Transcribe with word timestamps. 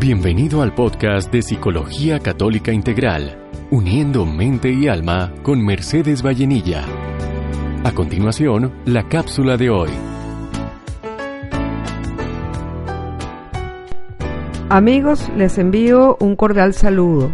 Bienvenido 0.00 0.62
al 0.62 0.76
podcast 0.76 1.32
de 1.32 1.42
Psicología 1.42 2.20
Católica 2.20 2.70
Integral, 2.70 3.50
uniendo 3.72 4.24
mente 4.24 4.70
y 4.70 4.86
alma 4.86 5.34
con 5.42 5.64
Mercedes 5.64 6.24
Vallenilla. 6.24 6.84
A 7.82 7.90
continuación, 7.90 8.72
la 8.84 9.08
cápsula 9.08 9.56
de 9.56 9.70
hoy. 9.70 9.90
Amigos, 14.68 15.28
les 15.36 15.58
envío 15.58 16.16
un 16.20 16.36
cordial 16.36 16.74
saludo. 16.74 17.32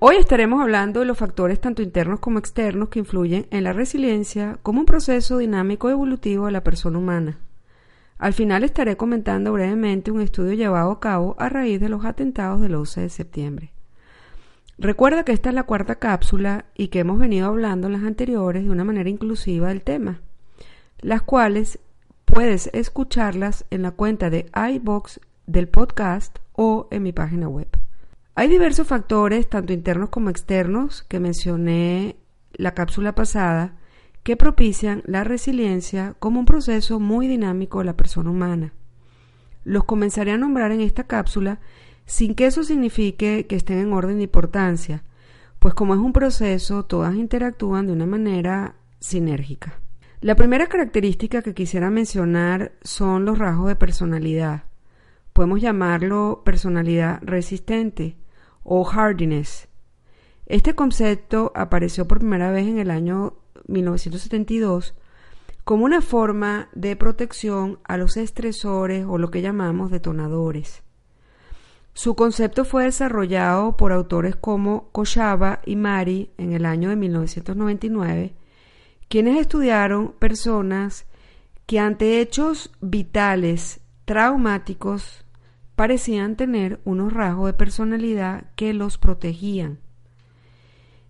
Hoy 0.00 0.16
estaremos 0.16 0.60
hablando 0.60 1.00
de 1.00 1.06
los 1.06 1.16
factores 1.16 1.58
tanto 1.62 1.80
internos 1.80 2.20
como 2.20 2.40
externos 2.40 2.90
que 2.90 2.98
influyen 2.98 3.46
en 3.50 3.64
la 3.64 3.72
resiliencia 3.72 4.58
como 4.62 4.80
un 4.80 4.86
proceso 4.86 5.38
dinámico 5.38 5.88
evolutivo 5.88 6.44
de 6.44 6.52
la 6.52 6.62
persona 6.62 6.98
humana. 6.98 7.38
Al 8.22 8.34
final 8.34 8.62
estaré 8.62 8.96
comentando 8.96 9.52
brevemente 9.52 10.12
un 10.12 10.20
estudio 10.20 10.52
llevado 10.52 10.92
a 10.92 11.00
cabo 11.00 11.34
a 11.40 11.48
raíz 11.48 11.80
de 11.80 11.88
los 11.88 12.04
atentados 12.04 12.60
del 12.60 12.76
11 12.76 13.00
de 13.00 13.08
septiembre. 13.08 13.72
Recuerda 14.78 15.24
que 15.24 15.32
esta 15.32 15.48
es 15.48 15.56
la 15.56 15.64
cuarta 15.64 15.96
cápsula 15.96 16.66
y 16.76 16.86
que 16.86 17.00
hemos 17.00 17.18
venido 17.18 17.48
hablando 17.48 17.88
en 17.88 17.94
las 17.94 18.04
anteriores 18.04 18.62
de 18.62 18.70
una 18.70 18.84
manera 18.84 19.10
inclusiva 19.10 19.70
del 19.70 19.82
tema, 19.82 20.20
las 21.00 21.22
cuales 21.22 21.80
puedes 22.24 22.70
escucharlas 22.72 23.64
en 23.70 23.82
la 23.82 23.90
cuenta 23.90 24.30
de 24.30 24.46
iBox 24.54 25.18
del 25.48 25.66
podcast 25.66 26.38
o 26.52 26.86
en 26.92 27.02
mi 27.02 27.10
página 27.10 27.48
web. 27.48 27.76
Hay 28.36 28.46
diversos 28.46 28.86
factores, 28.86 29.48
tanto 29.48 29.72
internos 29.72 30.10
como 30.10 30.30
externos, 30.30 31.02
que 31.08 31.18
mencioné 31.18 32.14
la 32.52 32.72
cápsula 32.72 33.16
pasada, 33.16 33.74
que 34.22 34.36
propician 34.36 35.02
la 35.06 35.24
resiliencia 35.24 36.14
como 36.18 36.40
un 36.40 36.46
proceso 36.46 37.00
muy 37.00 37.26
dinámico 37.26 37.78
de 37.78 37.86
la 37.86 37.96
persona 37.96 38.30
humana. 38.30 38.72
Los 39.64 39.84
comenzaré 39.84 40.32
a 40.32 40.38
nombrar 40.38 40.72
en 40.72 40.80
esta 40.80 41.04
cápsula 41.04 41.60
sin 42.06 42.34
que 42.34 42.46
eso 42.46 42.64
signifique 42.64 43.46
que 43.46 43.56
estén 43.56 43.78
en 43.78 43.92
orden 43.92 44.18
de 44.18 44.24
importancia, 44.24 45.04
pues 45.58 45.74
como 45.74 45.94
es 45.94 46.00
un 46.00 46.12
proceso, 46.12 46.84
todas 46.84 47.14
interactúan 47.14 47.86
de 47.86 47.92
una 47.92 48.06
manera 48.06 48.74
sinérgica. 48.98 49.78
La 50.20 50.36
primera 50.36 50.66
característica 50.66 51.42
que 51.42 51.54
quisiera 51.54 51.90
mencionar 51.90 52.72
son 52.82 53.24
los 53.24 53.38
rasgos 53.38 53.68
de 53.68 53.76
personalidad. 53.76 54.64
Podemos 55.32 55.60
llamarlo 55.60 56.42
personalidad 56.44 57.18
resistente 57.22 58.16
o 58.62 58.84
hardiness. 58.84 59.68
Este 60.46 60.74
concepto 60.74 61.52
apareció 61.54 62.06
por 62.06 62.18
primera 62.18 62.50
vez 62.50 62.66
en 62.66 62.78
el 62.78 62.90
año 62.90 63.41
1972 63.68 64.94
como 65.64 65.84
una 65.84 66.00
forma 66.00 66.68
de 66.74 66.96
protección 66.96 67.78
a 67.84 67.96
los 67.96 68.16
estresores 68.16 69.06
o 69.08 69.18
lo 69.18 69.30
que 69.30 69.42
llamamos 69.42 69.90
detonadores. 69.90 70.82
Su 71.94 72.14
concepto 72.14 72.64
fue 72.64 72.84
desarrollado 72.84 73.76
por 73.76 73.92
autores 73.92 74.34
como 74.34 74.88
Koshaba 74.92 75.60
y 75.64 75.76
Mari 75.76 76.30
en 76.38 76.52
el 76.52 76.64
año 76.64 76.88
de 76.88 76.96
1999, 76.96 78.34
quienes 79.08 79.38
estudiaron 79.38 80.12
personas 80.12 81.06
que 81.66 81.78
ante 81.78 82.20
hechos 82.20 82.72
vitales 82.80 83.80
traumáticos 84.04 85.24
parecían 85.76 86.36
tener 86.36 86.80
unos 86.84 87.12
rasgos 87.12 87.46
de 87.46 87.52
personalidad 87.54 88.46
que 88.56 88.72
los 88.72 88.98
protegían. 88.98 89.78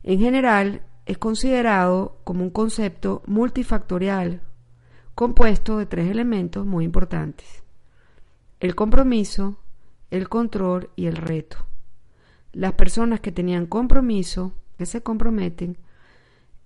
En 0.02 0.18
general, 0.18 0.82
es 1.06 1.18
considerado 1.18 2.18
como 2.24 2.44
un 2.44 2.50
concepto 2.50 3.22
multifactorial 3.26 4.40
compuesto 5.14 5.78
de 5.78 5.86
tres 5.86 6.10
elementos 6.10 6.64
muy 6.66 6.84
importantes. 6.84 7.62
El 8.60 8.74
compromiso, 8.74 9.58
el 10.10 10.28
control 10.28 10.90
y 10.96 11.06
el 11.06 11.16
reto. 11.16 11.58
Las 12.52 12.74
personas 12.74 13.20
que 13.20 13.32
tenían 13.32 13.66
compromiso, 13.66 14.54
que 14.78 14.86
se 14.86 15.02
comprometen, 15.02 15.78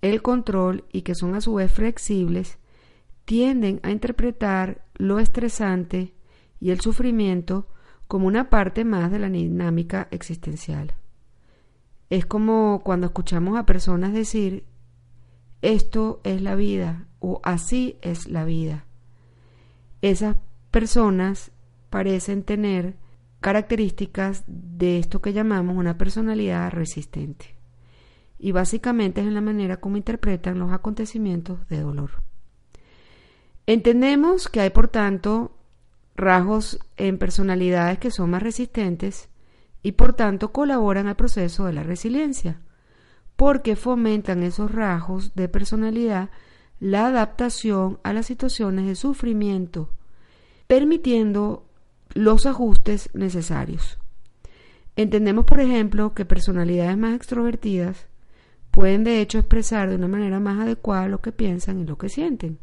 el 0.03 0.23
control 0.23 0.85
y 0.93 1.03
que 1.03 1.15
son 1.15 1.35
a 1.35 1.41
su 1.41 1.55
vez 1.55 1.73
flexibles, 1.73 2.59
tienden 3.25 3.81
a 3.83 3.91
interpretar 3.91 4.85
lo 4.95 5.19
estresante 5.19 6.13
y 6.61 6.71
el 6.71 6.81
sufrimiento 6.81 7.67
como 8.07 8.27
una 8.27 8.51
parte 8.51 8.85
más 8.85 9.11
de 9.11 9.19
la 9.19 9.29
dinámica 9.29 10.09
existencial. 10.11 10.95
Es 12.11 12.27
como 12.27 12.83
cuando 12.85 13.07
escuchamos 13.07 13.59
a 13.59 13.67
personas 13.67 14.13
decir, 14.13 14.65
esto 15.63 16.21
es 16.25 16.41
la 16.43 16.55
vida 16.55 17.07
o 17.19 17.41
así 17.43 17.99
es 18.03 18.29
la 18.29 18.45
vida. 18.45 18.85
Esas 20.03 20.37
personas 20.71 21.51
parecen 21.91 22.43
tener 22.43 22.97
características 23.41 24.45
de 24.47 24.99
esto 24.99 25.21
que 25.21 25.33
llamamos 25.33 25.77
una 25.77 25.99
personalidad 25.99 26.71
resistente. 26.71 27.57
Y 28.39 28.53
básicamente 28.53 29.21
es 29.21 29.27
en 29.27 29.35
la 29.35 29.41
manera 29.41 29.79
como 29.79 29.97
interpretan 29.97 30.59
los 30.59 30.73
acontecimientos 30.73 31.67
de 31.69 31.81
dolor. 31.81 32.11
Entendemos 33.67 34.49
que 34.49 34.61
hay, 34.61 34.71
por 34.71 34.89
tanto, 34.89 35.57
rasgos 36.15 36.79
en 36.97 37.19
personalidades 37.19 37.99
que 37.99 38.11
son 38.11 38.31
más 38.31 38.43
resistentes 38.43 39.29
y 39.83 39.93
por 39.93 40.15
tanto 40.15 40.53
colaboran 40.53 41.07
al 41.07 41.17
proceso 41.17 41.67
de 41.67 41.73
la 41.73 41.83
resiliencia, 41.83 42.61
porque 43.37 43.77
fomentan 43.77 44.43
esos 44.43 44.73
rasgos 44.73 45.35
de 45.35 45.49
personalidad 45.49 46.31
la 46.81 47.07
adaptación 47.07 47.99
a 48.03 48.13
las 48.13 48.27
situaciones 48.27 48.87
de 48.87 48.95
sufrimiento, 48.95 49.91
permitiendo 50.67 51.67
los 52.15 52.47
ajustes 52.47 53.11
necesarios. 53.15 53.99
Entendemos, 54.97 55.45
por 55.45 55.61
ejemplo, 55.61 56.15
que 56.15 56.25
personalidades 56.25 56.97
más 56.97 57.15
extrovertidas 57.15 58.07
pueden 58.71 59.05
de 59.05 59.21
hecho 59.21 59.39
expresar 59.39 59.89
de 59.89 59.97
una 59.97 60.09
manera 60.09 60.41
más 60.41 60.59
adecuada 60.61 61.09
lo 61.09 61.21
que 61.21 61.33
piensan 61.33 61.81
y 61.81 61.87
lo 61.87 61.99
que 61.99 62.09
sienten. 62.09 62.59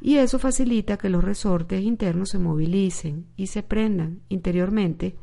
Y 0.00 0.16
eso 0.18 0.38
facilita 0.38 0.98
que 0.98 1.08
los 1.08 1.24
resortes 1.24 1.82
internos 1.82 2.30
se 2.30 2.38
movilicen 2.38 3.26
y 3.36 3.46
se 3.46 3.62
prendan 3.62 4.20
interiormente 4.28 5.16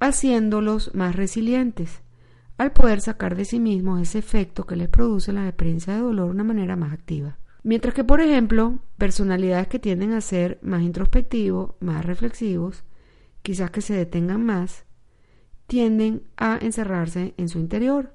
haciéndolos 0.00 0.94
más 0.94 1.16
resilientes, 1.16 2.02
al 2.56 2.72
poder 2.72 3.00
sacar 3.00 3.36
de 3.36 3.44
sí 3.44 3.60
mismos 3.60 4.00
ese 4.00 4.18
efecto 4.18 4.66
que 4.66 4.76
les 4.76 4.88
produce 4.88 5.32
la 5.32 5.46
experiencia 5.46 5.94
de 5.94 6.00
dolor 6.00 6.26
de 6.26 6.32
una 6.32 6.44
manera 6.44 6.76
más 6.76 6.92
activa. 6.92 7.38
Mientras 7.62 7.94
que, 7.94 8.04
por 8.04 8.20
ejemplo, 8.20 8.78
personalidades 8.96 9.68
que 9.68 9.78
tienden 9.78 10.12
a 10.12 10.20
ser 10.20 10.58
más 10.62 10.82
introspectivos, 10.82 11.74
más 11.80 12.04
reflexivos, 12.04 12.84
quizás 13.42 13.70
que 13.70 13.80
se 13.80 13.94
detengan 13.94 14.44
más, 14.44 14.84
tienden 15.66 16.22
a 16.36 16.58
encerrarse 16.60 17.34
en 17.36 17.48
su 17.48 17.58
interior. 17.58 18.14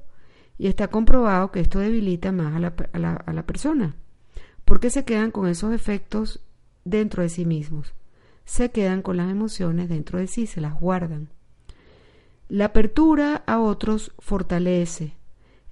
Y 0.58 0.68
está 0.68 0.90
comprobado 0.90 1.52
que 1.52 1.60
esto 1.60 1.80
debilita 1.80 2.32
más 2.32 2.56
a 2.56 2.60
la, 2.60 2.74
a 2.94 3.00
la, 3.00 3.14
a 3.14 3.34
la 3.34 3.46
persona, 3.46 3.96
porque 4.66 4.90
se 4.90 5.04
quedan 5.04 5.32
con 5.32 5.48
esos 5.48 5.74
efectos 5.74 6.46
dentro 6.86 7.24
de 7.24 7.30
sí 7.30 7.46
mismos, 7.46 7.94
se 8.46 8.72
quedan 8.72 9.02
con 9.02 9.18
las 9.18 9.32
emociones 9.32 9.90
dentro 9.90 10.20
de 10.20 10.28
sí, 10.28 10.46
se 10.46 10.62
las 10.62 10.80
guardan. 10.80 11.30
La 12.50 12.66
apertura 12.66 13.44
a 13.48 13.60
otros 13.60 14.12
fortalece, 14.20 15.18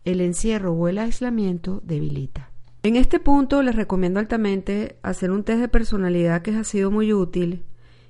el 0.05 0.21
encierro 0.21 0.73
o 0.73 0.87
el 0.87 0.97
aislamiento 0.97 1.81
debilita. 1.83 2.51
En 2.83 2.95
este 2.95 3.19
punto 3.19 3.61
les 3.61 3.75
recomiendo 3.75 4.19
altamente 4.19 4.97
hacer 5.03 5.31
un 5.31 5.43
test 5.43 5.59
de 5.59 5.67
personalidad 5.67 6.41
que 6.41 6.55
ha 6.55 6.63
sido 6.63 6.89
muy 6.89 7.13
útil 7.13 7.63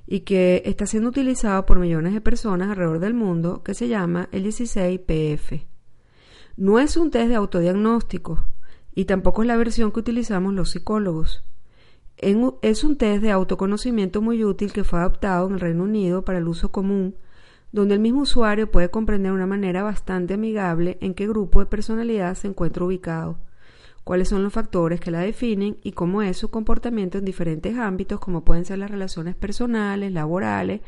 y 0.08 0.22
que 0.22 0.62
está 0.66 0.86
siendo 0.86 1.10
utilizado 1.10 1.66
por 1.66 1.80
millones 1.80 2.14
de 2.14 2.22
personas 2.22 2.70
alrededor 2.70 3.00
del 3.00 3.14
mundo 3.14 3.64
que 3.64 3.74
se 3.74 3.88
llama 3.88 4.30
el 4.32 4.46
16PF. 4.46 5.66
No 6.56 6.80
es 6.80 6.96
un 6.98 7.12
test 7.12 7.30
de 7.30 7.36
autodiagnóstico 7.36 8.46
y 8.94 9.06
tampoco 9.06 9.42
es 9.42 9.48
la 9.48 9.58
versión 9.58 9.92
que 9.92 10.00
utilizamos 10.00 10.54
los 10.54 10.70
psicólogos. 10.70 11.44
Es 12.16 12.84
un 12.84 12.98
test 12.98 13.24
de 13.24 13.32
autoconocimiento 13.32 14.22
muy 14.22 14.44
útil 14.44 14.72
que 14.72 14.84
fue 14.84 15.00
adoptado 15.00 15.48
en 15.48 15.56
el 15.56 15.60
Reino 15.60 15.84
Unido 15.84 16.24
para 16.24 16.38
el 16.38 16.48
uso 16.48 16.72
común 16.72 17.16
donde 17.72 17.96
el 17.96 18.02
mismo 18.02 18.22
usuario 18.22 18.70
puede 18.70 18.90
comprender 18.90 19.32
de 19.32 19.36
una 19.36 19.48
manera 19.48 19.84
bastante 19.84 20.34
amigable 20.34 20.98
en 21.02 21.14
qué 21.14 21.28
grupo 21.28 21.60
de 21.60 21.68
personalidad 21.68 22.36
se 22.36 22.48
encuentra 22.48 22.84
ubicado, 22.84 23.40
cuáles 24.04 24.30
son 24.30 24.44
los 24.44 24.54
factores 24.54 25.00
que 25.00 25.12
la 25.12 25.22
definen 25.22 25.78
y 25.84 25.92
cómo 25.94 26.22
es 26.22 26.38
su 26.38 26.50
comportamiento 26.50 27.18
en 27.18 27.26
diferentes 27.26 27.78
ámbitos 27.78 28.20
como 28.20 28.44
pueden 28.44 28.66
ser 28.66 28.80
las 28.80 28.92
relaciones 28.92 29.36
personales, 29.36 30.12
laborales, 30.12 30.82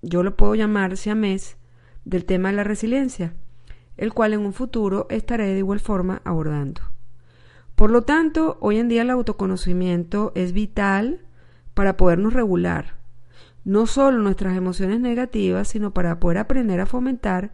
yo 0.01 0.23
lo 0.23 0.35
puedo 0.35 0.55
llamar 0.55 0.97
siamés, 0.97 1.57
del 2.03 2.25
tema 2.25 2.49
de 2.49 2.55
la 2.55 2.63
resiliencia, 2.63 3.33
el 3.97 4.13
cual 4.13 4.33
en 4.33 4.39
un 4.41 4.53
futuro 4.53 5.07
estaré 5.09 5.47
de 5.47 5.59
igual 5.59 5.79
forma 5.79 6.21
abordando. 6.23 6.81
Por 7.75 7.91
lo 7.91 8.03
tanto, 8.03 8.57
hoy 8.61 8.77
en 8.77 8.87
día 8.87 9.01
el 9.03 9.09
autoconocimiento 9.09 10.31
es 10.33 10.53
vital 10.53 11.25
para 11.73 11.97
podernos 11.97 12.33
regular, 12.33 12.95
no 13.65 13.85
solo 13.85 14.19
nuestras 14.19 14.55
emociones 14.55 14.99
negativas, 14.99 15.67
sino 15.67 15.93
para 15.93 16.19
poder 16.19 16.37
aprender 16.39 16.79
a 16.79 16.85
fomentar 16.85 17.53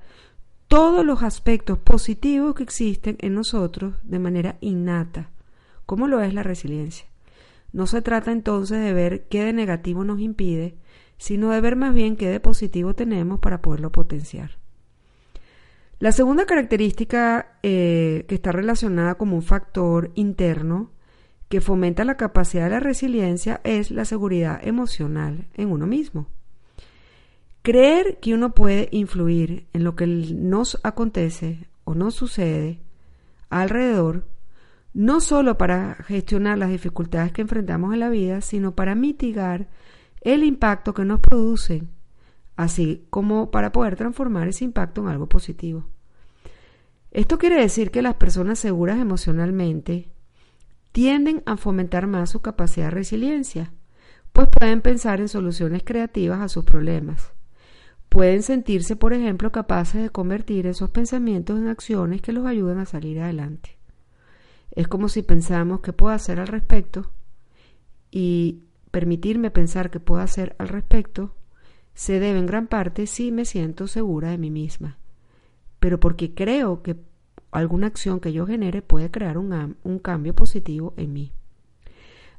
todos 0.68 1.06
los 1.06 1.24
aspectos 1.24 1.78
positivos 1.78 2.56
que 2.56 2.64
existen 2.64 3.18
en 3.20 3.34
nosotros 3.34 3.96
de 4.04 4.20
manera 4.20 4.58
innata, 4.62 5.30
como 5.86 6.08
lo 6.08 6.22
es 6.22 6.34
la 6.34 6.44
resiliencia. 6.44 7.11
No 7.74 7.88
se 7.88 8.02
trata 8.02 8.32
entonces 8.32 8.82
de 8.82 8.94
ver 8.94 9.28
qué 9.28 9.44
de 9.44 9.54
negativo 9.54 10.04
nos 10.04 10.20
impide, 10.20 10.76
sino 11.18 11.52
de 11.52 11.62
ver 11.62 11.76
más 11.76 11.94
bien 11.94 12.16
qué 12.16 12.30
de 12.30 12.40
positivo 12.40 12.94
tenemos 12.94 13.40
para 13.40 13.62
poderlo 13.62 13.92
potenciar. 13.92 14.58
La 16.00 16.12
segunda 16.12 16.46
característica 16.46 17.60
eh, 17.62 18.26
que 18.28 18.36
está 18.36 18.52
relacionada 18.52 19.16
como 19.16 19.36
un 19.36 19.44
factor 19.44 20.12
interno 20.16 20.90
que 21.48 21.62
fomenta 21.62 22.06
la 22.06 22.18
capacidad 22.18 22.64
de 22.64 22.72
la 22.72 22.80
resiliencia 22.80 23.62
es 23.64 23.92
la 23.92 24.06
seguridad 24.06 24.60
emocional 24.68 25.48
en 25.54 25.70
uno 25.70 25.86
mismo. 25.86 26.28
Creer 27.62 28.18
que 28.20 28.34
uno 28.34 28.56
puede 28.56 28.88
influir 28.92 29.68
en 29.74 29.84
lo 29.84 29.96
que 29.96 30.08
nos 30.08 30.80
acontece 30.82 31.68
o 31.84 31.94
nos 31.94 32.16
sucede 32.16 32.80
alrededor, 33.50 34.26
no 34.94 35.22
solo 35.22 35.58
para 35.58 35.96
gestionar 36.06 36.58
las 36.58 36.70
dificultades 36.70 37.32
que 37.32 37.42
enfrentamos 37.42 37.94
en 37.94 38.00
la 38.00 38.10
vida, 38.10 38.42
sino 38.42 38.76
para 38.76 38.96
mitigar 38.96 39.70
el 40.22 40.44
impacto 40.44 40.94
que 40.94 41.06
nos 41.06 41.20
producen 41.20 41.90
así 42.62 43.08
como 43.10 43.52
para 43.52 43.72
poder 43.72 43.96
transformar 43.96 44.48
ese 44.48 44.66
impacto 44.66 45.02
en 45.02 45.08
algo 45.08 45.28
positivo. 45.28 45.86
Esto 47.12 47.38
quiere 47.38 47.60
decir 47.60 47.92
que 47.92 48.02
las 48.02 48.16
personas 48.16 48.60
seguras 48.60 49.00
emocionalmente 49.00 50.10
tienden 50.92 51.44
a 51.46 51.58
fomentar 51.58 52.08
más 52.08 52.30
su 52.30 52.42
capacidad 52.42 52.86
de 52.86 52.92
resiliencia, 52.92 53.74
pues 54.32 54.48
pueden 54.48 54.82
pensar 54.82 55.20
en 55.20 55.28
soluciones 55.28 55.84
creativas 55.84 56.40
a 56.40 56.50
sus 56.50 56.64
problemas. 56.64 57.34
Pueden 58.08 58.44
sentirse, 58.44 58.96
por 58.96 59.14
ejemplo, 59.14 59.52
capaces 59.52 60.04
de 60.04 60.10
convertir 60.10 60.68
esos 60.68 60.90
pensamientos 60.90 61.58
en 61.58 61.68
acciones 61.68 62.22
que 62.22 62.34
los 62.34 62.46
ayuden 62.46 62.78
a 62.78 62.86
salir 62.86 63.20
adelante. 63.22 63.81
Es 64.72 64.88
como 64.88 65.10
si 65.10 65.22
pensamos 65.22 65.82
qué 65.82 65.94
puedo 65.94 66.14
hacer 66.14 66.40
al 66.40 66.48
respecto 66.48 67.12
y 68.10 68.64
permitirme 68.92 69.52
pensar 69.52 69.90
qué 69.90 70.00
puedo 70.00 70.22
hacer 70.22 70.56
al 70.60 70.68
respecto 70.68 71.36
se 71.94 72.20
debe 72.20 72.40
en 72.40 72.46
gran 72.46 72.68
parte 72.68 73.08
si 73.08 73.32
me 73.32 73.46
siento 73.46 73.88
segura 73.88 74.30
de 74.32 74.38
mí 74.38 74.50
misma, 74.50 74.98
pero 75.80 76.00
porque 76.00 76.34
creo 76.34 76.82
que 76.82 76.98
alguna 77.52 77.88
acción 77.88 78.20
que 78.20 78.34
yo 78.34 78.48
genere 78.48 78.82
puede 78.82 79.12
crear 79.12 79.38
un, 79.38 79.76
un 79.84 80.00
cambio 80.00 80.34
positivo 80.34 80.94
en 80.98 81.14
mí. 81.14 81.32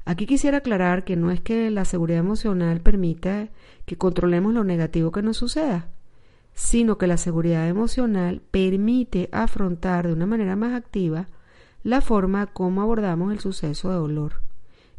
Aquí 0.05 0.25
quisiera 0.25 0.57
aclarar 0.57 1.05
que 1.05 1.15
no 1.15 1.31
es 1.31 1.39
que 1.39 1.71
la 1.71 1.85
seguridad 1.85 2.19
emocional 2.19 2.81
permita 2.81 3.49
que 3.85 3.97
controlemos 3.97 4.53
lo 4.53 4.63
negativo 4.63 5.11
que 5.11 5.21
nos 5.21 5.37
suceda, 5.37 5.89
sino 6.53 6.97
que 6.97 7.07
la 7.07 7.17
seguridad 7.17 7.67
emocional 7.67 8.41
permite 8.51 9.29
afrontar 9.31 10.07
de 10.07 10.13
una 10.13 10.25
manera 10.25 10.55
más 10.55 10.73
activa 10.73 11.27
la 11.83 12.01
forma 12.01 12.47
como 12.47 12.81
abordamos 12.81 13.31
el 13.31 13.39
suceso 13.39 13.89
de 13.89 13.95
dolor 13.95 14.41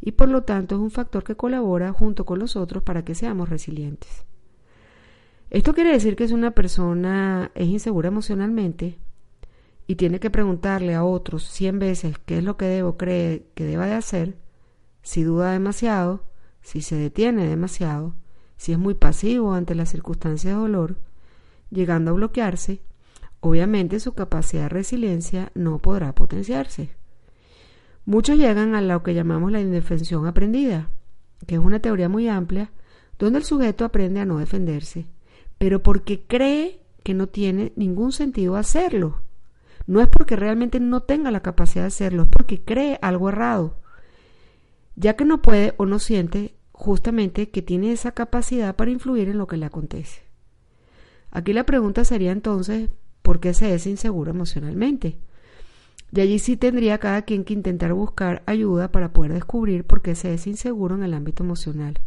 y 0.01 0.13
por 0.13 0.29
lo 0.29 0.43
tanto 0.43 0.75
es 0.75 0.81
un 0.83 0.91
factor 0.91 1.25
que 1.25 1.35
colabora 1.35 1.93
junto 1.93 2.27
con 2.27 2.39
los 2.39 2.57
otros 2.57 2.83
para 2.83 3.07
que 3.07 3.15
seamos 3.15 3.49
resilientes. 3.49 4.27
Esto 5.49 5.73
quiere 5.73 5.93
decir 5.93 6.15
que 6.15 6.29
si 6.29 6.35
una 6.35 6.51
persona 6.51 7.51
es 7.55 7.69
insegura 7.69 8.09
emocionalmente 8.09 8.99
y 9.87 9.95
tiene 9.95 10.21
que 10.21 10.29
preguntarle 10.29 10.95
a 10.95 11.05
otros 11.05 11.45
cien 11.45 11.79
veces 11.79 12.19
qué 12.19 12.39
es 12.39 12.45
lo 12.45 12.59
que 12.59 12.67
debo 12.67 12.99
creer 12.99 13.47
que 13.55 13.65
deba 13.65 13.87
de 13.87 13.95
hacer, 13.95 14.37
si 15.01 15.23
duda 15.23 15.53
demasiado, 15.53 16.25
si 16.61 16.83
se 16.83 16.97
detiene 16.97 17.47
demasiado, 17.47 18.15
si 18.59 18.73
es 18.73 18.79
muy 18.79 18.95
pasivo 18.95 19.55
ante 19.55 19.75
las 19.75 19.91
circunstancias 19.91 20.55
de 20.55 20.61
dolor, 20.61 20.97
llegando 21.71 22.11
a 22.11 22.15
bloquearse, 22.15 22.83
obviamente 23.49 24.01
su 24.01 24.15
capacidad 24.15 24.65
de 24.65 24.69
resiliencia 24.71 25.53
no 25.55 25.79
podrá 25.79 26.15
potenciarse. 26.15 26.91
Muchos 28.05 28.37
llegan 28.37 28.75
a 28.75 28.81
lo 28.81 29.03
que 29.03 29.15
llamamos 29.15 29.53
la 29.53 29.61
indefensión 29.61 30.27
aprendida, 30.27 30.91
que 31.47 31.55
es 31.55 31.61
una 31.61 31.81
teoría 31.81 32.09
muy 32.09 32.29
amplia 32.29 32.71
donde 33.19 33.39
el 33.39 33.45
sujeto 33.45 33.85
aprende 33.85 34.21
a 34.21 34.25
no 34.25 34.39
defenderse 34.39 35.07
pero 35.59 35.83
porque 35.83 36.23
cree 36.27 36.81
que 37.03 37.15
no 37.15 37.29
tiene 37.29 37.73
ningún 37.77 38.13
sentido 38.13 38.57
hacerlo. 38.57 39.23
No 39.87 40.01
es 40.01 40.09
porque 40.09 40.37
realmente 40.37 40.81
no 40.81 41.03
tenga 41.03 41.31
la 41.31 41.41
capacidad 41.41 41.85
de 41.85 41.89
hacerlo, 41.89 42.23
es 42.23 42.29
porque 42.29 42.63
cree 42.63 42.99
algo 43.03 43.29
errado, 43.29 43.79
ya 44.97 45.15
que 45.15 45.25
no 45.25 45.43
puede 45.43 45.75
o 45.77 45.85
no 45.87 45.99
siente 45.99 46.55
justamente 46.73 47.51
que 47.51 47.63
tiene 47.63 47.93
esa 47.93 48.13
capacidad 48.13 48.75
para 48.75 48.91
influir 48.91 49.29
en 49.29 49.39
lo 49.39 49.47
que 49.47 49.57
le 49.57 49.67
acontece. 49.67 50.23
Aquí 51.31 51.53
la 51.53 51.65
pregunta 51.65 52.05
sería 52.05 52.33
entonces, 52.33 52.89
¿por 53.25 53.41
qué 53.41 53.55
se 53.55 53.75
es 53.75 53.89
inseguro 53.89 54.31
emocionalmente? 54.31 55.19
De 56.13 56.23
allí 56.23 56.39
sí 56.39 56.57
tendría 56.57 56.99
cada 56.99 57.23
quien 57.23 57.43
que 57.43 57.55
intentar 57.55 57.93
buscar 57.93 58.45
ayuda 58.47 58.93
para 58.93 59.13
poder 59.13 59.33
descubrir 59.33 59.83
por 59.85 60.01
qué 60.01 60.15
se 60.15 60.33
es 60.33 60.47
inseguro 60.47 60.95
en 60.95 61.03
el 61.03 61.15
ámbito 61.15 61.43
emocional 61.43 61.99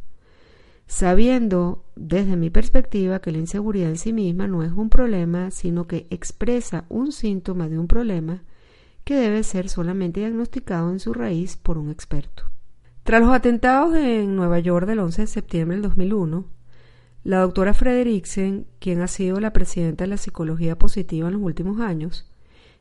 sabiendo 0.88 1.84
desde 1.96 2.38
mi 2.38 2.50
perspectiva 2.50 3.20
que 3.20 3.32
la 3.32 3.38
inseguridad 3.38 3.90
en 3.90 3.98
sí 3.98 4.14
misma 4.14 4.48
no 4.48 4.64
es 4.64 4.72
un 4.72 4.90
problema, 4.90 5.52
sino 5.52 5.86
que 5.86 6.08
expresa 6.10 6.86
un 6.90 7.12
síntoma 7.12 7.68
de 7.68 7.78
un 7.78 7.88
problema 7.88 8.44
que 9.04 9.16
debe 9.16 9.44
ser 9.44 9.70
solamente 9.70 10.22
diagnosticado 10.22 10.90
en 10.92 11.00
su 11.00 11.14
raíz 11.14 11.58
por 11.58 11.78
un 11.78 11.92
experto. 11.92 12.44
Tras 13.04 13.22
los 13.22 13.32
atentados 13.32 13.96
en 13.96 14.36
Nueva 14.36 14.60
York 14.60 14.88
del 14.88 15.00
11 15.00 15.22
de 15.22 15.28
septiembre 15.28 15.78
del 15.78 15.84
2001, 15.84 16.46
la 17.28 17.40
doctora 17.40 17.74
Frederiksen, 17.74 18.66
quien 18.80 19.02
ha 19.02 19.08
sido 19.08 19.40
la 19.40 19.52
presidenta 19.52 20.06
de 20.06 20.10
la 20.10 20.18
psicología 20.18 20.78
positiva 20.78 21.28
en 21.28 21.34
los 21.34 21.44
últimos 21.44 21.82
años, 21.82 22.32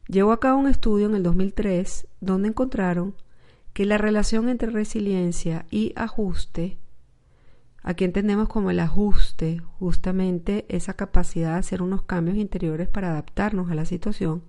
llevó 0.06 0.30
a 0.30 0.38
cabo 0.38 0.60
un 0.60 0.68
estudio 0.68 1.06
en 1.06 1.16
el 1.16 1.22
2003 1.22 2.06
donde 2.20 2.48
encontraron 2.48 3.16
que 3.72 3.84
la 3.86 3.98
relación 3.98 4.48
entre 4.48 4.70
resiliencia 4.70 5.66
y 5.70 5.92
ajuste 5.96 6.78
Aquí 7.86 8.02
entendemos 8.02 8.48
como 8.48 8.72
el 8.72 8.80
ajuste, 8.80 9.62
justamente 9.78 10.66
esa 10.68 10.94
capacidad 10.94 11.52
de 11.52 11.60
hacer 11.60 11.82
unos 11.82 12.02
cambios 12.02 12.36
interiores 12.36 12.88
para 12.88 13.10
adaptarnos 13.10 13.70
a 13.70 13.76
la 13.76 13.84
situación, 13.84 14.42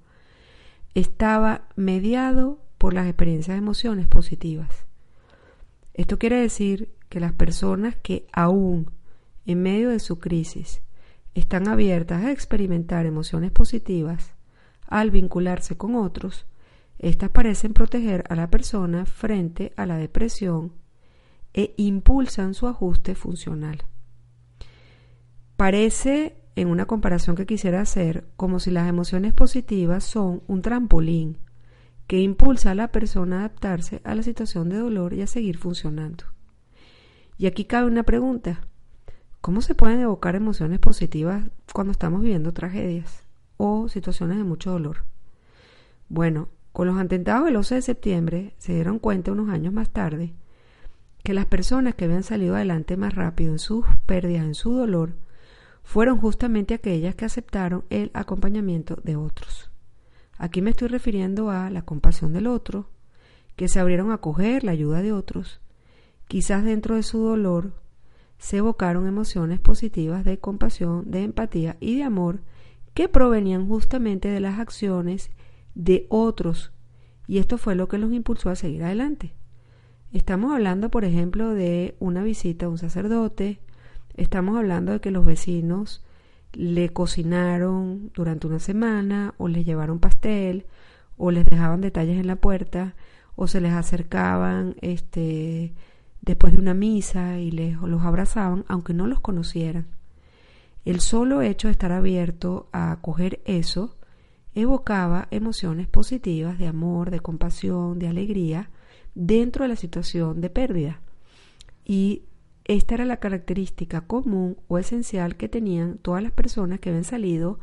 estaba 0.95 1.67
mediado 1.75 2.59
por 2.79 2.95
las 2.95 3.05
experiencias 3.05 3.53
de 3.53 3.59
emociones 3.59 4.07
positivas. 4.07 4.87
Esto 5.93 6.17
quiere 6.17 6.37
decir 6.37 6.89
que 7.09 7.19
las 7.19 7.31
personas 7.31 7.95
que 7.95 8.25
aún 8.33 8.89
en 9.47 9.63
medio 9.63 9.89
de 9.89 9.99
su 9.99 10.19
crisis 10.19 10.81
están 11.33 11.67
abiertas 11.67 12.23
a 12.23 12.31
experimentar 12.31 13.05
emociones 13.05 13.51
positivas 13.51 14.35
al 14.87 15.09
vincularse 15.09 15.77
con 15.77 15.95
otros, 15.95 16.45
estas 16.99 17.29
parecen 17.29 17.73
proteger 17.73 18.23
a 18.29 18.35
la 18.35 18.49
persona 18.49 19.05
frente 19.05 19.73
a 19.75 19.85
la 19.85 19.97
depresión 19.97 20.73
e 21.53 21.73
impulsan 21.77 22.53
su 22.53 22.67
ajuste 22.67 23.15
funcional. 23.15 23.83
Parece, 25.55 26.35
en 26.55 26.67
una 26.67 26.85
comparación 26.85 27.35
que 27.35 27.45
quisiera 27.45 27.81
hacer, 27.81 28.27
como 28.35 28.59
si 28.59 28.71
las 28.71 28.87
emociones 28.87 29.33
positivas 29.33 30.03
son 30.03 30.43
un 30.47 30.61
trampolín 30.61 31.37
que 32.07 32.19
impulsa 32.19 32.71
a 32.71 32.75
la 32.75 32.91
persona 32.91 33.37
a 33.37 33.39
adaptarse 33.39 34.01
a 34.03 34.15
la 34.15 34.23
situación 34.23 34.69
de 34.69 34.77
dolor 34.77 35.13
y 35.13 35.21
a 35.21 35.27
seguir 35.27 35.57
funcionando. 35.57 36.25
Y 37.37 37.45
aquí 37.45 37.65
cabe 37.65 37.87
una 37.87 38.03
pregunta. 38.03 38.61
¿Cómo 39.41 39.61
se 39.61 39.75
pueden 39.75 40.01
evocar 40.01 40.35
emociones 40.35 40.79
positivas 40.79 41.43
cuando 41.73 41.91
estamos 41.91 42.21
viviendo 42.21 42.53
tragedias 42.53 43.23
o 43.57 43.87
situaciones 43.87 44.37
de 44.37 44.43
mucho 44.43 44.71
dolor? 44.71 45.05
Bueno, 46.09 46.49
con 46.73 46.87
los 46.87 46.97
atentados 46.97 47.45
del 47.45 47.55
11 47.55 47.75
de 47.75 47.81
septiembre 47.81 48.53
se 48.57 48.73
dieron 48.73 48.99
cuenta 48.99 49.31
unos 49.31 49.49
años 49.49 49.73
más 49.73 49.89
tarde 49.89 50.33
que 51.23 51.33
las 51.33 51.45
personas 51.45 51.95
que 51.95 52.05
habían 52.05 52.23
salido 52.23 52.55
adelante 52.55 52.95
más 52.95 53.13
rápido 53.13 53.51
en 53.51 53.59
sus 53.59 53.85
pérdidas, 54.05 54.45
en 54.45 54.55
su 54.55 54.71
dolor, 54.71 55.13
fueron 55.83 56.19
justamente 56.19 56.73
aquellas 56.73 57.15
que 57.15 57.25
aceptaron 57.25 57.83
el 57.89 58.11
acompañamiento 58.13 58.97
de 59.03 59.17
otros. 59.17 59.69
Aquí 60.37 60.61
me 60.61 60.69
estoy 60.69 60.87
refiriendo 60.87 61.49
a 61.49 61.69
la 61.69 61.81
compasión 61.81 62.31
del 62.31 62.47
otro, 62.47 62.89
que 63.57 63.67
se 63.67 63.79
abrieron 63.79 64.11
a 64.11 64.15
acoger 64.15 64.63
la 64.63 64.71
ayuda 64.71 65.01
de 65.01 65.11
otros. 65.11 65.59
Quizás 66.27 66.63
dentro 66.63 66.95
de 66.95 67.03
su 67.03 67.19
dolor 67.19 67.73
se 68.37 68.57
evocaron 68.57 69.07
emociones 69.07 69.59
positivas 69.59 70.23
de 70.23 70.39
compasión, 70.39 71.09
de 71.09 71.23
empatía 71.23 71.77
y 71.79 71.97
de 71.97 72.03
amor 72.03 72.41
que 72.93 73.09
provenían 73.09 73.67
justamente 73.67 74.27
de 74.27 74.39
las 74.39 74.59
acciones 74.59 75.31
de 75.75 76.07
otros. 76.09 76.71
Y 77.27 77.39
esto 77.39 77.57
fue 77.57 77.75
lo 77.75 77.87
que 77.87 77.97
los 77.97 78.11
impulsó 78.11 78.49
a 78.49 78.55
seguir 78.55 78.83
adelante. 78.83 79.33
Estamos 80.13 80.53
hablando, 80.53 80.89
por 80.89 81.03
ejemplo, 81.03 81.53
de 81.53 81.95
una 81.99 82.23
visita 82.23 82.65
a 82.65 82.69
un 82.69 82.77
sacerdote, 82.77 83.59
estamos 84.15 84.57
hablando 84.57 84.93
de 84.93 85.01
que 85.01 85.11
los 85.11 85.25
vecinos 85.25 86.03
le 86.53 86.89
cocinaron 86.89 88.11
durante 88.15 88.47
una 88.47 88.59
semana 88.59 89.35
o 89.37 89.47
les 89.47 89.65
llevaron 89.65 89.99
pastel 89.99 90.65
o 91.17 91.31
les 91.31 91.45
dejaban 91.45 91.81
detalles 91.81 92.19
en 92.19 92.27
la 92.27 92.37
puerta 92.37 92.95
o 93.35 93.47
se 93.47 93.61
les 93.61 93.73
acercaban 93.73 94.75
este 94.81 95.73
después 96.21 96.53
de 96.53 96.59
una 96.59 96.73
misa 96.73 97.39
y 97.39 97.51
les, 97.51 97.77
los 97.79 98.03
abrazaban 98.03 98.65
aunque 98.67 98.93
no 98.93 99.07
los 99.07 99.19
conocieran. 99.19 99.87
El 100.85 101.01
solo 101.01 101.41
hecho 101.41 101.67
de 101.67 101.73
estar 101.73 101.91
abierto 101.91 102.69
a 102.71 102.91
acoger 102.91 103.41
eso 103.45 103.97
evocaba 104.55 105.27
emociones 105.31 105.87
positivas 105.87 106.57
de 106.57 106.67
amor, 106.67 107.11
de 107.11 107.19
compasión, 107.19 107.99
de 107.99 108.07
alegría 108.07 108.69
dentro 109.13 109.63
de 109.63 109.69
la 109.69 109.75
situación 109.75 110.41
de 110.41 110.49
pérdida. 110.49 111.01
Y 111.85 112.23
esta 112.63 112.95
era 112.95 113.05
la 113.05 113.17
característica 113.17 114.01
común 114.01 114.57
o 114.67 114.77
esencial 114.77 115.37
que 115.37 115.47
tenían 115.47 115.97
todas 115.97 116.23
las 116.23 116.31
personas 116.31 116.79
que 116.79 116.89
habían 116.89 117.03
salido 117.03 117.59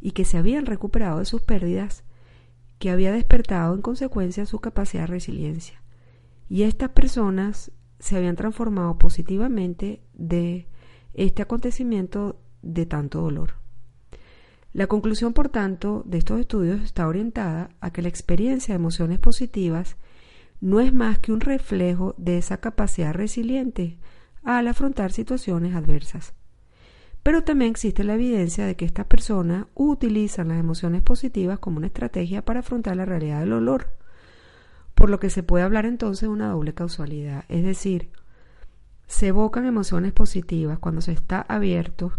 y 0.00 0.12
que 0.12 0.24
se 0.24 0.38
habían 0.38 0.66
recuperado 0.66 1.20
de 1.20 1.24
sus 1.24 1.42
pérdidas, 1.42 2.02
que 2.78 2.90
había 2.90 3.12
despertado 3.12 3.74
en 3.74 3.82
consecuencia 3.82 4.46
su 4.46 4.58
capacidad 4.58 5.02
de 5.02 5.08
resiliencia. 5.08 5.82
Y 6.48 6.64
estas 6.64 6.90
personas 6.90 7.70
se 8.02 8.16
habían 8.16 8.34
transformado 8.34 8.98
positivamente 8.98 10.02
de 10.12 10.66
este 11.14 11.40
acontecimiento 11.40 12.42
de 12.60 12.84
tanto 12.84 13.20
dolor. 13.20 13.54
La 14.72 14.88
conclusión, 14.88 15.32
por 15.32 15.50
tanto, 15.50 16.02
de 16.04 16.18
estos 16.18 16.40
estudios 16.40 16.82
está 16.82 17.06
orientada 17.06 17.70
a 17.80 17.92
que 17.92 18.02
la 18.02 18.08
experiencia 18.08 18.74
de 18.74 18.80
emociones 18.80 19.20
positivas 19.20 19.96
no 20.60 20.80
es 20.80 20.92
más 20.92 21.20
que 21.20 21.30
un 21.30 21.40
reflejo 21.40 22.16
de 22.18 22.38
esa 22.38 22.56
capacidad 22.56 23.14
resiliente 23.14 23.98
al 24.42 24.66
afrontar 24.66 25.12
situaciones 25.12 25.76
adversas. 25.76 26.34
Pero 27.22 27.44
también 27.44 27.70
existe 27.70 28.02
la 28.02 28.14
evidencia 28.14 28.66
de 28.66 28.74
que 28.74 28.84
estas 28.84 29.06
personas 29.06 29.66
utilizan 29.74 30.48
las 30.48 30.58
emociones 30.58 31.02
positivas 31.02 31.60
como 31.60 31.76
una 31.76 31.86
estrategia 31.86 32.44
para 32.44 32.60
afrontar 32.60 32.96
la 32.96 33.04
realidad 33.04 33.40
del 33.40 33.50
dolor, 33.50 34.01
por 35.02 35.10
lo 35.10 35.18
que 35.18 35.30
se 35.30 35.42
puede 35.42 35.64
hablar 35.64 35.84
entonces 35.84 36.20
de 36.20 36.28
una 36.28 36.50
doble 36.50 36.74
causalidad, 36.74 37.44
es 37.48 37.64
decir, 37.64 38.10
se 39.08 39.26
evocan 39.26 39.66
emociones 39.66 40.12
positivas 40.12 40.78
cuando 40.78 41.00
se 41.00 41.10
está 41.10 41.40
abierto 41.40 42.12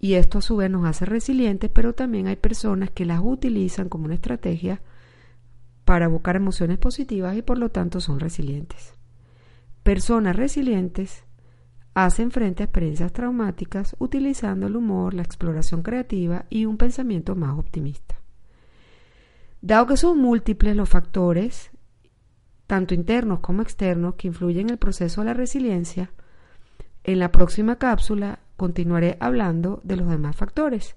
y 0.00 0.14
esto 0.14 0.38
a 0.38 0.42
su 0.42 0.56
vez 0.56 0.68
nos 0.68 0.84
hace 0.84 1.04
resilientes, 1.04 1.70
pero 1.72 1.92
también 1.92 2.26
hay 2.26 2.34
personas 2.34 2.90
que 2.90 3.04
las 3.04 3.20
utilizan 3.22 3.88
como 3.88 4.06
una 4.06 4.14
estrategia 4.14 4.82
para 5.84 6.06
evocar 6.06 6.34
emociones 6.34 6.78
positivas 6.78 7.36
y 7.36 7.42
por 7.42 7.56
lo 7.56 7.68
tanto 7.68 8.00
son 8.00 8.18
resilientes. 8.18 8.94
Personas 9.84 10.34
resilientes 10.34 11.22
hacen 11.94 12.32
frente 12.32 12.64
a 12.64 12.66
experiencias 12.66 13.12
traumáticas 13.12 13.94
utilizando 14.00 14.66
el 14.66 14.74
humor, 14.74 15.14
la 15.14 15.22
exploración 15.22 15.84
creativa 15.84 16.46
y 16.50 16.66
un 16.66 16.78
pensamiento 16.78 17.36
más 17.36 17.56
optimista. 17.56 18.16
Dado 19.60 19.86
que 19.86 19.96
son 19.96 20.18
múltiples 20.18 20.74
los 20.74 20.88
factores, 20.88 21.70
tanto 22.66 22.94
internos 22.94 23.40
como 23.40 23.62
externos, 23.62 24.14
que 24.14 24.28
influyen 24.28 24.66
en 24.66 24.70
el 24.70 24.78
proceso 24.78 25.20
de 25.20 25.26
la 25.26 25.34
resiliencia, 25.34 26.10
en 27.04 27.18
la 27.18 27.30
próxima 27.30 27.76
cápsula 27.76 28.40
continuaré 28.56 29.16
hablando 29.20 29.80
de 29.84 29.96
los 29.96 30.08
demás 30.08 30.36
factores. 30.36 30.96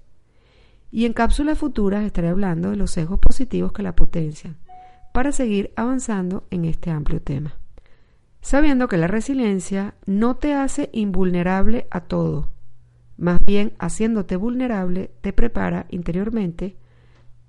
Y 0.90 1.06
en 1.06 1.12
cápsulas 1.12 1.58
futuras 1.58 2.04
estaré 2.04 2.28
hablando 2.28 2.70
de 2.70 2.76
los 2.76 2.90
sesgos 2.90 3.20
positivos 3.20 3.72
que 3.72 3.82
la 3.82 3.94
potencian, 3.94 4.56
para 5.12 5.32
seguir 5.32 5.72
avanzando 5.76 6.44
en 6.50 6.64
este 6.64 6.90
amplio 6.90 7.22
tema 7.22 7.60
sabiendo 8.40 8.88
que 8.88 8.96
la 8.96 9.06
resiliencia 9.06 9.94
no 10.06 10.36
te 10.36 10.54
hace 10.54 10.90
invulnerable 10.92 11.86
a 11.90 12.00
todo, 12.00 12.52
más 13.16 13.44
bien 13.44 13.74
haciéndote 13.78 14.36
vulnerable 14.36 15.10
te 15.20 15.32
prepara 15.32 15.86
interiormente 15.90 16.76